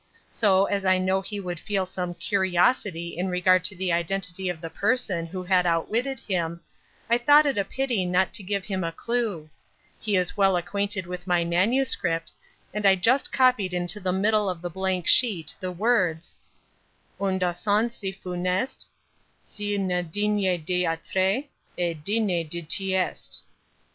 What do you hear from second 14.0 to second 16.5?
middle of the blank sheet the words—